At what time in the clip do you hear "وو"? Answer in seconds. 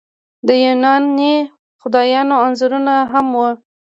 3.37-3.49